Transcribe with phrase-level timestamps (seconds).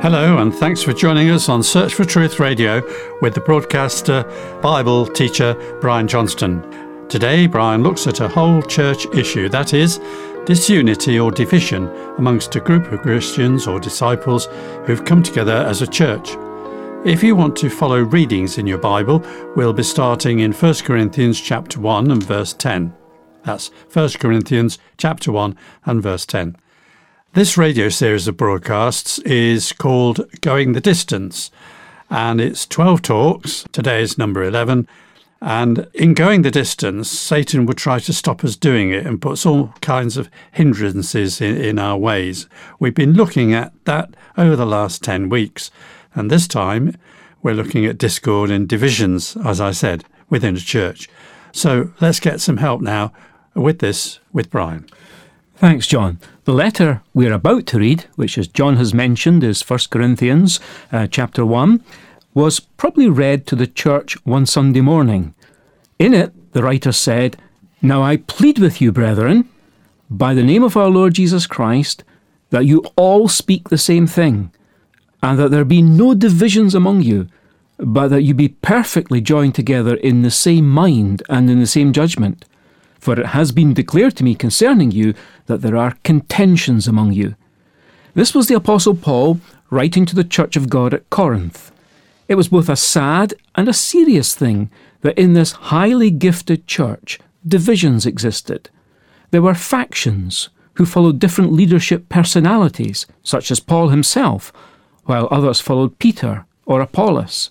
[0.00, 2.80] Hello, and thanks for joining us on Search for Truth Radio
[3.20, 4.22] with the broadcaster,
[4.62, 6.62] Bible teacher Brian Johnston.
[7.08, 9.98] Today, Brian looks at a whole church issue that is,
[10.46, 14.46] disunity or division amongst a group of Christians or disciples
[14.86, 16.36] who've come together as a church.
[17.04, 19.26] If you want to follow readings in your Bible,
[19.56, 22.94] we'll be starting in 1 Corinthians chapter 1 and verse 10.
[23.42, 26.54] That's 1 Corinthians chapter 1 and verse 10.
[27.34, 31.50] This radio series of broadcasts is called Going the Distance,
[32.08, 33.66] and it's 12 talks.
[33.70, 34.88] Today is number 11.
[35.42, 39.44] And in going the distance, Satan would try to stop us doing it and puts
[39.44, 42.48] all kinds of hindrances in, in our ways.
[42.80, 45.70] We've been looking at that over the last 10 weeks.
[46.14, 46.96] And this time,
[47.42, 51.10] we're looking at discord and divisions, as I said, within a church.
[51.52, 53.12] So let's get some help now
[53.54, 54.88] with this with Brian.
[55.58, 56.20] Thanks, John.
[56.44, 60.60] The letter we're about to read, which as John has mentioned is 1 Corinthians
[60.92, 61.82] uh, chapter 1,
[62.32, 65.34] was probably read to the church one Sunday morning.
[65.98, 67.38] In it, the writer said,
[67.82, 69.48] Now I plead with you, brethren,
[70.08, 72.04] by the name of our Lord Jesus Christ,
[72.50, 74.52] that you all speak the same thing,
[75.24, 77.26] and that there be no divisions among you,
[77.78, 81.92] but that you be perfectly joined together in the same mind and in the same
[81.92, 82.44] judgment.
[82.98, 85.14] For it has been declared to me concerning you
[85.46, 87.36] that there are contentions among you.
[88.14, 89.40] This was the Apostle Paul
[89.70, 91.70] writing to the Church of God at Corinth.
[92.26, 94.70] It was both a sad and a serious thing
[95.02, 98.68] that in this highly gifted church divisions existed.
[99.30, 104.52] There were factions who followed different leadership personalities, such as Paul himself,
[105.04, 107.50] while others followed Peter or Apollos.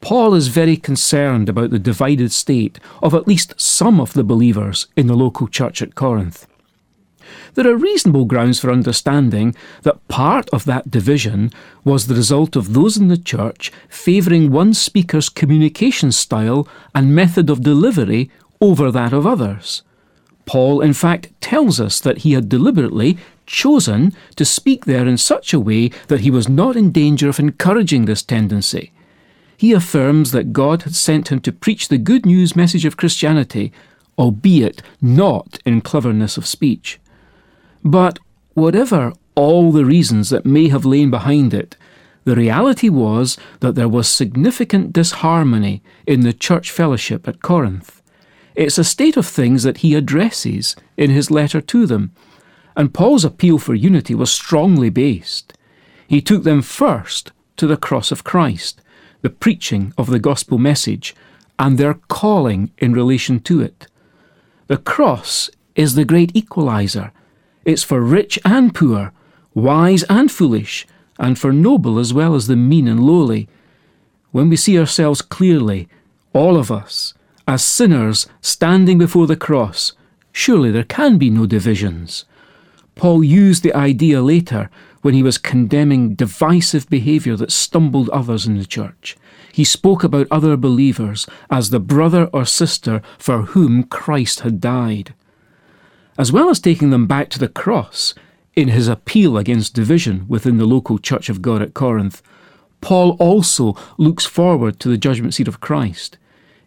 [0.00, 4.86] Paul is very concerned about the divided state of at least some of the believers
[4.96, 6.46] in the local church at Corinth.
[7.54, 11.50] There are reasonable grounds for understanding that part of that division
[11.84, 17.50] was the result of those in the church favouring one speaker's communication style and method
[17.50, 19.82] of delivery over that of others.
[20.44, 25.52] Paul, in fact, tells us that he had deliberately chosen to speak there in such
[25.52, 28.92] a way that he was not in danger of encouraging this tendency
[29.56, 33.72] he affirms that God had sent him to preach the good news message of Christianity,
[34.18, 36.98] albeit not in cleverness of speech.
[37.84, 38.18] But
[38.54, 41.76] whatever all the reasons that may have lain behind it,
[42.24, 48.02] the reality was that there was significant disharmony in the church fellowship at Corinth.
[48.56, 52.12] It's a state of things that he addresses in his letter to them,
[52.74, 55.56] and Paul's appeal for unity was strongly based.
[56.08, 58.80] He took them first to the cross of Christ,
[59.26, 61.12] the preaching of the gospel message
[61.58, 63.88] and their calling in relation to it.
[64.68, 67.10] The cross is the great equalizer.
[67.64, 69.12] It's for rich and poor,
[69.52, 70.86] wise and foolish,
[71.18, 73.48] and for noble as well as the mean and lowly.
[74.30, 75.88] When we see ourselves clearly,
[76.32, 77.12] all of us,
[77.48, 79.92] as sinners standing before the cross,
[80.30, 82.26] surely there can be no divisions.
[82.94, 84.70] Paul used the idea later
[85.06, 89.16] when he was condemning divisive behaviour that stumbled others in the church.
[89.52, 95.14] He spoke about other believers as the brother or sister for whom Christ had died.
[96.18, 98.14] As well as taking them back to the cross
[98.56, 102.20] in his appeal against division within the local church of God at Corinth,
[102.80, 106.18] Paul also looks forward to the judgment seat of Christ.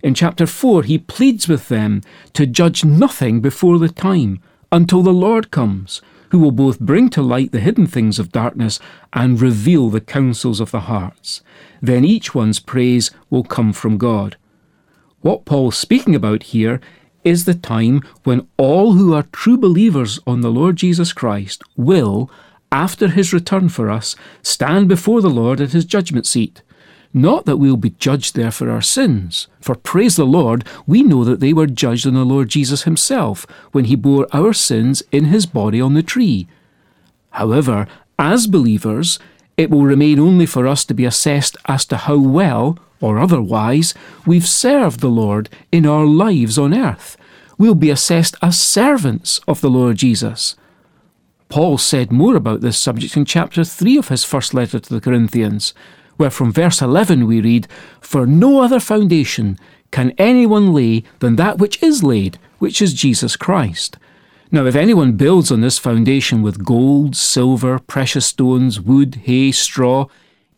[0.00, 2.02] In chapter 4, he pleads with them
[2.34, 7.22] to judge nothing before the time until the Lord comes who will both bring to
[7.22, 8.78] light the hidden things of darkness
[9.12, 11.42] and reveal the counsels of the hearts.
[11.80, 14.36] Then each one's praise will come from God.
[15.20, 16.80] What Paul's speaking about here
[17.24, 22.30] is the time when all who are true believers on the Lord Jesus Christ will,
[22.70, 26.62] after his return for us, stand before the Lord at his judgment seat.
[27.14, 31.02] Not that we will be judged there for our sins, for praise the Lord, we
[31.02, 35.02] know that they were judged in the Lord Jesus himself when he bore our sins
[35.10, 36.46] in his body on the tree.
[37.30, 37.86] However,
[38.18, 39.18] as believers,
[39.56, 43.94] it will remain only for us to be assessed as to how well, or otherwise,
[44.26, 47.16] we've served the Lord in our lives on earth.
[47.56, 50.56] We'll be assessed as servants of the Lord Jesus.
[51.48, 55.00] Paul said more about this subject in chapter 3 of his first letter to the
[55.00, 55.72] Corinthians
[56.18, 57.66] where from verse 11 we read,
[58.00, 59.58] For no other foundation
[59.90, 63.96] can anyone lay than that which is laid, which is Jesus Christ.
[64.50, 70.06] Now, if anyone builds on this foundation with gold, silver, precious stones, wood, hay, straw,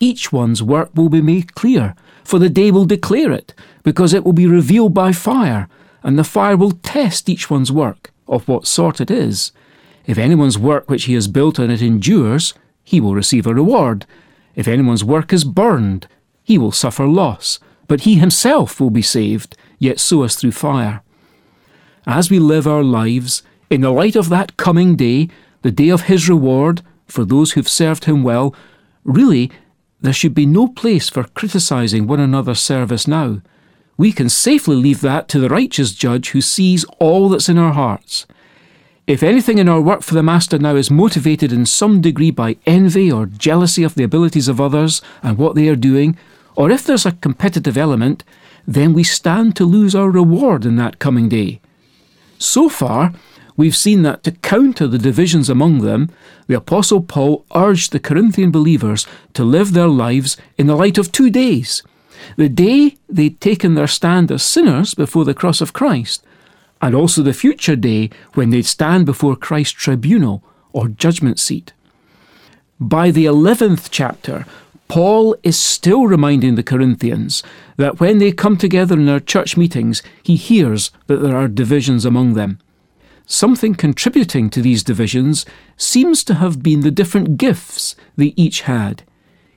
[0.00, 4.24] each one's work will be made clear, for the day will declare it, because it
[4.24, 5.68] will be revealed by fire,
[6.02, 9.52] and the fire will test each one's work, of what sort it is.
[10.06, 14.06] If anyone's work which he has built on it endures, he will receive a reward.
[14.58, 16.08] If anyone's work is burned,
[16.42, 21.00] he will suffer loss, but he himself will be saved, yet so as through fire.
[22.08, 25.28] As we live our lives, in the light of that coming day,
[25.62, 28.52] the day of his reward for those who've served him well,
[29.04, 29.52] really,
[30.00, 33.40] there should be no place for criticising one another's service now.
[33.96, 37.74] We can safely leave that to the righteous judge who sees all that's in our
[37.74, 38.26] hearts.
[39.08, 42.58] If anything in our work for the Master now is motivated in some degree by
[42.66, 46.14] envy or jealousy of the abilities of others and what they are doing,
[46.56, 48.22] or if there's a competitive element,
[48.66, 51.58] then we stand to lose our reward in that coming day.
[52.36, 53.14] So far,
[53.56, 56.10] we've seen that to counter the divisions among them,
[56.46, 61.12] the Apostle Paul urged the Corinthian believers to live their lives in the light of
[61.12, 61.82] two days
[62.36, 66.24] the day they'd taken their stand as sinners before the cross of Christ,
[66.80, 70.42] and also the future day when they'd stand before Christ's tribunal
[70.72, 71.72] or judgment seat.
[72.80, 74.46] By the 11th chapter,
[74.86, 77.42] Paul is still reminding the Corinthians
[77.76, 82.04] that when they come together in their church meetings, he hears that there are divisions
[82.04, 82.58] among them.
[83.26, 85.44] Something contributing to these divisions
[85.76, 89.02] seems to have been the different gifts they each had.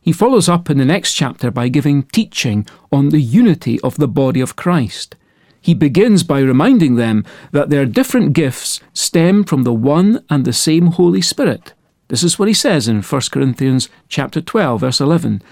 [0.00, 4.08] He follows up in the next chapter by giving teaching on the unity of the
[4.08, 5.14] body of Christ.
[5.60, 10.52] He begins by reminding them that their different gifts stem from the one and the
[10.52, 11.74] same Holy Spirit.
[12.08, 15.42] This is what he says in 1 Corinthians chapter 12 verse 11.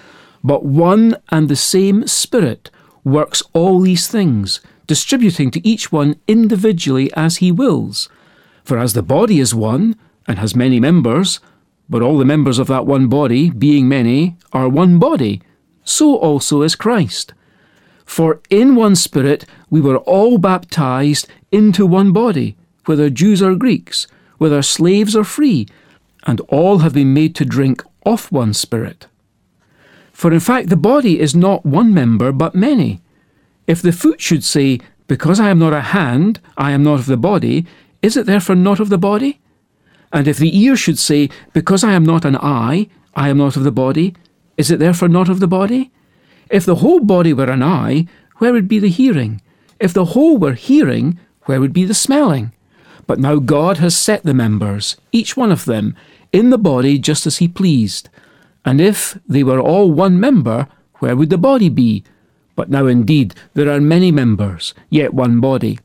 [0.42, 2.70] But one and the same Spirit
[3.04, 8.08] works all these things, distributing to each one individually as he wills.
[8.64, 9.96] For as the body is one
[10.26, 11.40] and has many members,
[11.88, 15.42] but all the members of that one body, being many, are one body,
[15.84, 17.32] so also is Christ.
[18.08, 22.56] For in one Spirit we were all baptized into one body,
[22.86, 24.06] whether Jews or Greeks,
[24.38, 25.68] whether slaves or free,
[26.26, 29.06] and all have been made to drink of one Spirit.
[30.10, 33.02] For in fact, the body is not one member, but many.
[33.66, 37.06] If the foot should say, Because I am not a hand, I am not of
[37.06, 37.66] the body,
[38.00, 39.38] is it therefore not of the body?
[40.14, 43.56] And if the ear should say, Because I am not an eye, I am not
[43.56, 44.14] of the body,
[44.56, 45.92] is it therefore not of the body?
[46.50, 48.06] If the whole body were an eye,
[48.36, 49.40] where would be the hearing?
[49.80, 52.52] If the whole were hearing, where would be the smelling?
[53.06, 55.96] But now God has set the members, each one of them,
[56.32, 58.08] in the body just as He pleased.
[58.64, 62.04] And if they were all one member, where would the body be?
[62.54, 65.78] But now indeed there are many members, yet one body.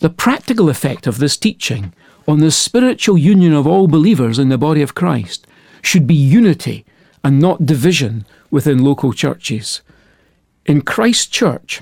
[0.00, 1.92] The practical effect of this teaching
[2.28, 5.46] on the spiritual union of all believers in the body of Christ
[5.82, 6.84] should be unity
[7.24, 9.80] and not division within local churches.
[10.66, 11.80] In Christ's church,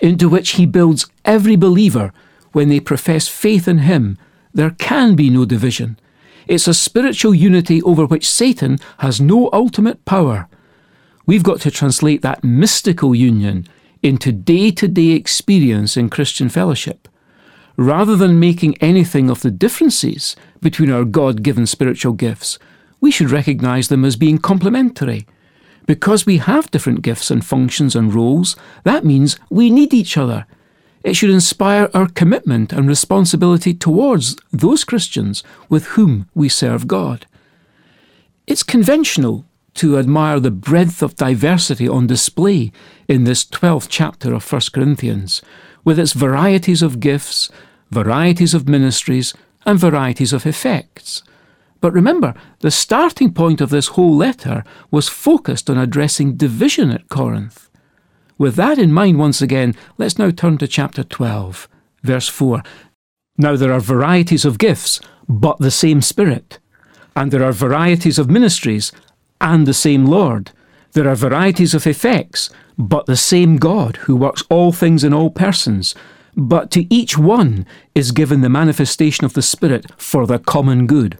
[0.00, 2.12] into which he builds every believer
[2.52, 4.16] when they profess faith in him,
[4.54, 5.98] there can be no division.
[6.46, 10.48] It's a spiritual unity over which Satan has no ultimate power.
[11.26, 13.66] We've got to translate that mystical union
[14.02, 17.08] into day to day experience in Christian fellowship.
[17.76, 22.58] Rather than making anything of the differences between our God given spiritual gifts,
[23.00, 25.26] we should recognize them as being complementary.
[25.86, 30.46] Because we have different gifts and functions and roles, that means we need each other.
[31.02, 37.26] It should inspire our commitment and responsibility towards those Christians with whom we serve God.
[38.46, 42.72] It's conventional to admire the breadth of diversity on display
[43.08, 45.40] in this 12th chapter of 1 Corinthians,
[45.84, 47.50] with its varieties of gifts,
[47.90, 49.32] varieties of ministries,
[49.64, 51.22] and varieties of effects.
[51.80, 57.08] But remember, the starting point of this whole letter was focused on addressing division at
[57.08, 57.70] Corinth.
[58.36, 61.68] With that in mind, once again, let's now turn to chapter 12,
[62.02, 62.62] verse 4.
[63.38, 66.58] Now there are varieties of gifts, but the same Spirit.
[67.16, 68.92] And there are varieties of ministries,
[69.40, 70.52] and the same Lord.
[70.92, 75.30] There are varieties of effects, but the same God who works all things in all
[75.30, 75.94] persons.
[76.36, 81.18] But to each one is given the manifestation of the Spirit for the common good.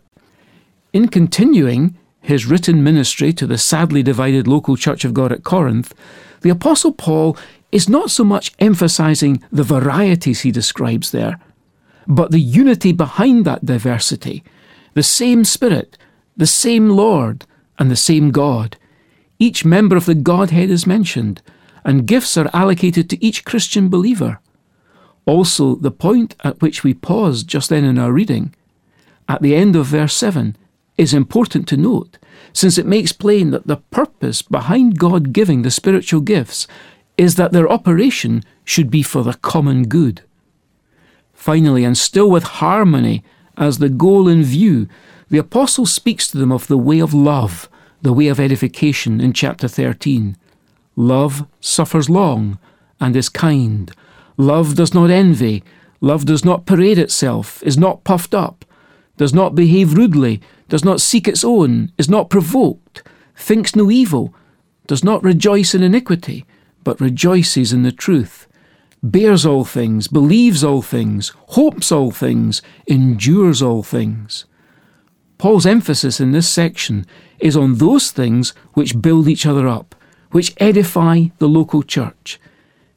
[0.92, 5.94] In continuing his written ministry to the sadly divided local Church of God at Corinth,
[6.40, 7.36] the Apostle Paul
[7.70, 11.38] is not so much emphasizing the varieties he describes there,
[12.08, 14.42] but the unity behind that diversity,
[14.94, 15.96] the same Spirit,
[16.36, 17.46] the same Lord,
[17.78, 18.76] and the same God.
[19.38, 21.40] Each member of the Godhead is mentioned,
[21.84, 24.40] and gifts are allocated to each Christian believer.
[25.24, 28.52] Also, the point at which we paused just then in our reading,
[29.28, 30.56] at the end of verse 7,
[30.96, 32.18] is important to note,
[32.52, 36.66] since it makes plain that the purpose behind God giving the spiritual gifts
[37.16, 40.22] is that their operation should be for the common good.
[41.32, 43.22] Finally, and still with harmony
[43.56, 44.88] as the goal in view,
[45.30, 47.68] The apostle speaks to them of the way of love,
[48.02, 50.36] the way of edification in chapter 13.
[50.96, 52.58] Love suffers long
[53.00, 53.92] and is kind.
[54.36, 55.62] Love does not envy.
[56.00, 58.64] Love does not parade itself, is not puffed up,
[59.20, 63.02] does not behave rudely, does not seek its own, is not provoked,
[63.36, 64.34] thinks no evil,
[64.86, 66.46] does not rejoice in iniquity,
[66.84, 68.48] but rejoices in the truth,
[69.02, 74.46] bears all things, believes all things, hopes all things, endures all things.
[75.36, 77.04] Paul's emphasis in this section
[77.40, 79.94] is on those things which build each other up,
[80.30, 82.40] which edify the local church.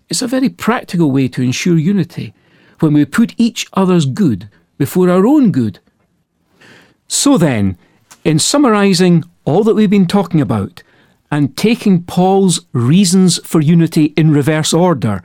[0.07, 2.33] It's a very practical way to ensure unity
[2.79, 5.81] when we put each other's good before our own good.
[7.13, 7.77] So then,
[8.23, 10.81] in summarising all that we've been talking about
[11.29, 15.23] and taking Paul's reasons for unity in reverse order,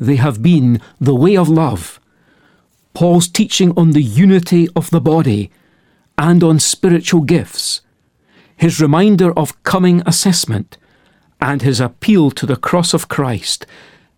[0.00, 2.00] they have been the way of love.
[2.92, 5.52] Paul's teaching on the unity of the body
[6.18, 7.82] and on spiritual gifts,
[8.56, 10.76] his reminder of coming assessment,
[11.40, 13.64] and his appeal to the cross of Christ.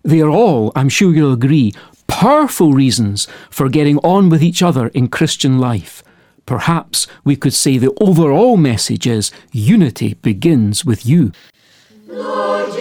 [0.03, 1.75] They are all, I'm sure you'll agree,
[2.07, 6.03] powerful reasons for getting on with each other in Christian life.
[6.51, 11.31] Perhaps we could say the overall message is unity begins with you.
[12.09, 12.75] Lord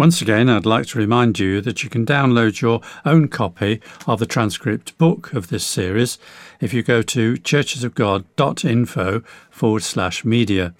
[0.00, 4.18] Once again, I'd like to remind you that you can download your own copy of
[4.18, 6.18] the transcript book of this series
[6.58, 10.72] if you go to churchesofgod.info forward slash media.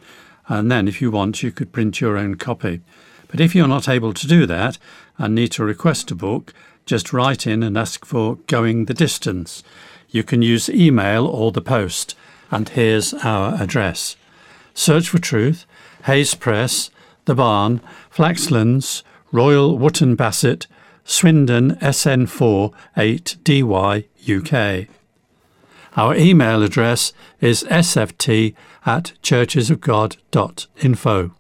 [0.49, 2.81] And then, if you want, you could print your own copy.
[3.29, 4.79] But if you're not able to do that
[5.19, 6.55] and need to request a book,
[6.87, 9.63] just write in and ask for Going the Distance.
[10.09, 12.17] You can use email or the post.
[12.51, 14.17] And here's our address
[14.73, 15.67] Search for Truth,
[16.05, 16.91] Hayes Press,
[17.27, 20.67] The Barn, Flaxlands, Royal Wootton Bassett,
[21.05, 24.89] Swindon SN4 8DY UK.
[25.97, 28.55] Our email address is sft
[28.87, 31.33] at churchesofgod.info.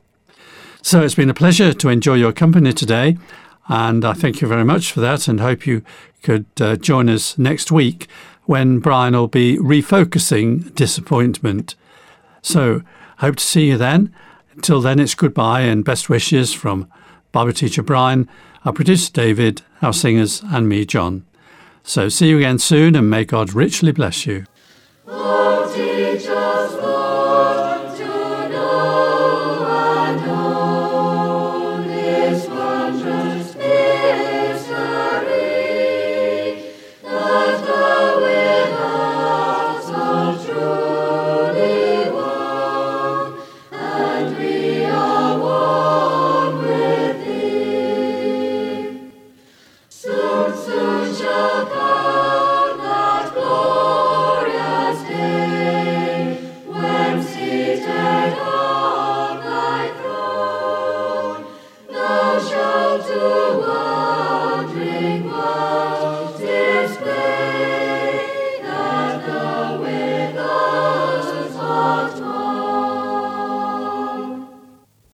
[0.82, 3.16] So it's been a pleasure to enjoy your company today,
[3.68, 5.82] and I thank you very much for that and hope you
[6.22, 8.06] could uh, join us next week
[8.44, 11.74] when Brian will be refocusing disappointment.
[12.42, 12.82] So,
[13.18, 14.12] hope to see you then.
[14.52, 16.90] Until then, it's goodbye and best wishes from
[17.32, 18.28] Bible teacher Brian,
[18.64, 21.24] our producer David, our singers, and me, John.
[21.82, 24.44] So see you again soon, and may God richly bless you.
[25.06, 25.50] Oh,